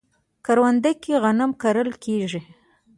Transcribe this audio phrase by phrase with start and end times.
[0.45, 2.41] کرونده کې غنم کرل کیږي